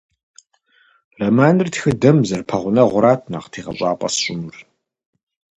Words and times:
Романыр 1.19 1.67
тхыдэм 1.73 2.17
зэрыпэгъунэгъурат 2.27 3.21
нэхъ 3.31 3.47
тегъэщӏапӏэ 3.51 4.09
сщӏынур. 4.13 4.57